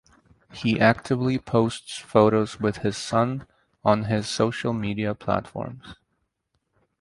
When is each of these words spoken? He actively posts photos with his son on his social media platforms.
He 0.51 0.79
actively 0.79 1.37
posts 1.37 1.99
photos 1.99 2.59
with 2.59 2.77
his 2.77 2.97
son 2.97 3.45
on 3.85 4.05
his 4.05 4.27
social 4.27 4.73
media 4.73 5.13
platforms. 5.13 5.93